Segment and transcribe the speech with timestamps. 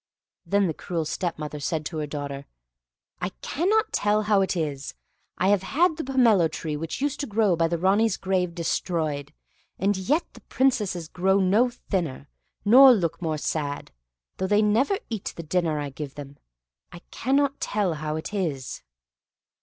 [0.47, 2.47] Then the cruel stepmother said to her daughter:
[3.21, 4.95] "I cannot tell how it is,
[5.37, 9.31] I have had the pomelo tree which used to grow by the Ranee's grave destroyed,
[9.77, 12.27] and yet the Princesses grow no thinner,
[12.65, 13.91] nor look more sad,
[14.37, 16.37] though they never eat the dinner I give them.
[16.91, 18.81] I cannot tell how it is!"